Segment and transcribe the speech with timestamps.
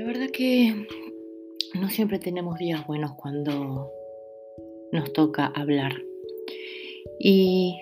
[0.00, 0.86] La verdad que
[1.74, 3.92] no siempre tenemos días buenos cuando
[4.92, 5.92] nos toca hablar.
[7.18, 7.78] Y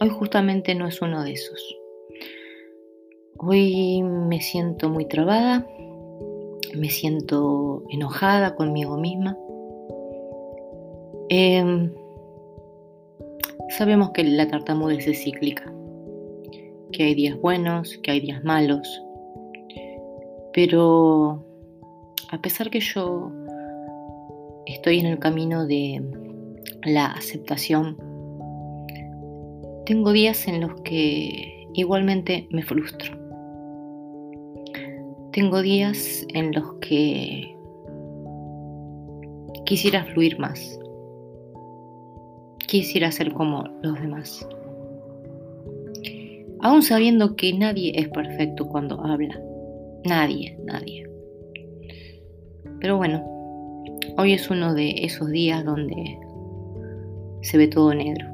[0.00, 1.76] hoy justamente no es uno de esos.
[3.38, 5.66] Hoy me siento muy trabada,
[6.72, 9.36] me siento enojada conmigo misma.
[11.30, 11.92] Em,
[13.70, 15.74] sabemos que la tartamudez es cíclica,
[16.92, 19.03] que hay días buenos, que hay días malos,
[20.54, 21.44] pero
[22.30, 23.32] a pesar que yo
[24.66, 26.00] estoy en el camino de
[26.84, 27.96] la aceptación,
[29.84, 33.12] tengo días en los que igualmente me frustro.
[35.32, 37.56] Tengo días en los que
[39.66, 40.78] quisiera fluir más.
[42.68, 44.48] Quisiera ser como los demás.
[46.60, 49.38] Aún sabiendo que nadie es perfecto cuando habla.
[50.04, 51.08] Nadie, nadie.
[52.80, 53.24] Pero bueno,
[54.18, 56.18] hoy es uno de esos días donde
[57.40, 58.26] se ve todo negro.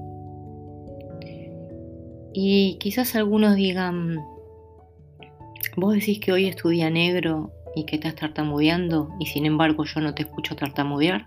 [2.32, 4.18] Y quizás algunos digan,
[5.76, 9.84] vos decís que hoy es tu día negro y que estás tartamudeando y sin embargo
[9.84, 11.26] yo no te escucho tartamudear.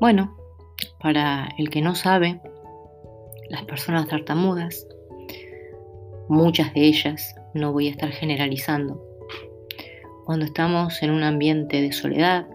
[0.00, 0.36] Bueno,
[1.00, 2.40] para el que no sabe,
[3.48, 4.86] las personas tartamudas,
[6.28, 9.02] muchas de ellas, no voy a estar generalizando,
[10.24, 12.46] cuando estamos en un ambiente de soledad,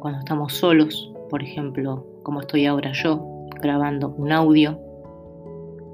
[0.00, 3.24] cuando estamos solos, por ejemplo, como estoy ahora yo,
[3.62, 4.80] grabando un audio,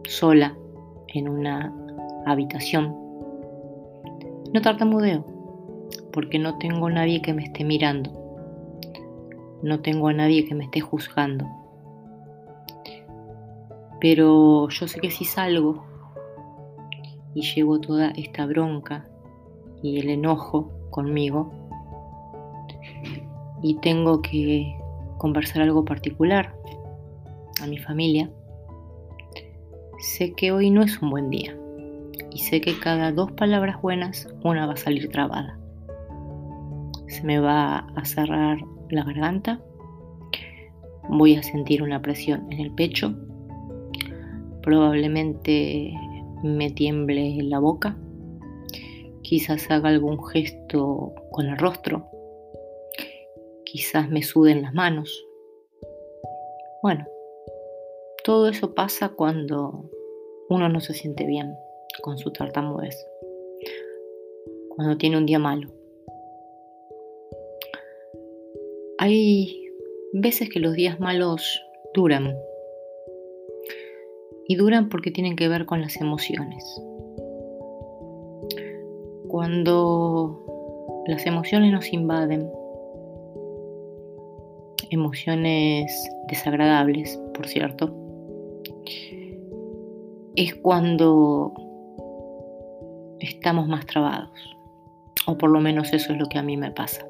[0.08, 0.56] sola,
[1.08, 1.74] en una
[2.24, 2.96] habitación,
[4.52, 5.26] no tartamudeo,
[6.10, 8.10] porque no tengo nadie que me esté mirando,
[9.62, 11.46] no tengo a nadie que me esté juzgando.
[14.00, 15.91] Pero yo sé que si salgo
[17.34, 19.06] y llevo toda esta bronca
[19.82, 21.52] y el enojo conmigo.
[23.62, 24.76] Y tengo que
[25.18, 26.54] conversar algo particular
[27.62, 28.28] a mi familia,
[29.98, 31.56] sé que hoy no es un buen día
[32.32, 35.56] y sé que cada dos palabras buenas una va a salir trabada.
[37.06, 38.58] Se me va a cerrar
[38.90, 39.60] la garganta,
[41.08, 43.14] voy a sentir una presión en el pecho,
[44.62, 45.94] probablemente
[46.42, 47.96] me tiemble la boca
[49.32, 52.06] quizás haga algún gesto con el rostro,
[53.64, 55.26] quizás me suden las manos.
[56.82, 57.06] Bueno,
[58.24, 59.88] todo eso pasa cuando
[60.50, 61.54] uno no se siente bien
[62.02, 63.06] con su tartamudez,
[64.68, 65.72] cuando tiene un día malo.
[68.98, 69.66] Hay
[70.12, 71.58] veces que los días malos
[71.94, 72.36] duran
[74.52, 76.62] y duran porque tienen que ver con las emociones
[79.32, 82.50] cuando las emociones nos invaden,
[84.90, 85.90] emociones
[86.28, 87.96] desagradables, por cierto,
[90.36, 91.54] es cuando
[93.20, 94.38] estamos más trabados,
[95.26, 97.02] o por lo menos eso es lo que a mí me pasa.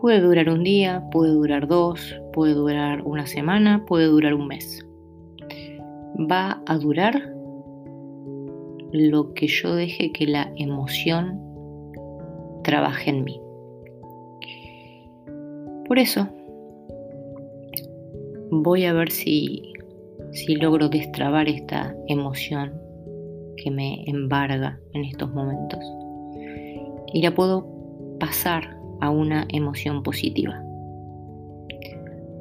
[0.00, 4.86] Puede durar un día, puede durar dos, puede durar una semana, puede durar un mes.
[6.30, 7.34] Va a durar
[8.92, 11.40] lo que yo deje que la emoción
[12.62, 13.40] trabaje en mí.
[15.88, 16.28] Por eso,
[18.52, 19.72] voy a ver si,
[20.30, 22.72] si logro destrabar esta emoción
[23.56, 25.80] que me embarga en estos momentos
[27.12, 27.66] y la puedo
[28.20, 30.62] pasar a una emoción positiva.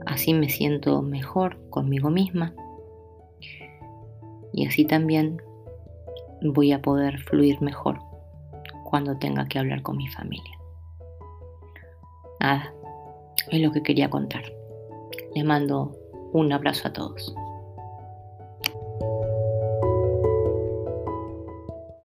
[0.06, 2.54] Así me siento mejor conmigo misma
[4.54, 5.42] y así también
[6.42, 8.00] voy a poder fluir mejor
[8.86, 10.58] cuando tenga que hablar con mi familia.
[12.40, 12.74] Nada,
[13.52, 14.44] es lo que quería contar.
[15.36, 15.96] Les mando
[16.34, 17.36] un abrazo a todos.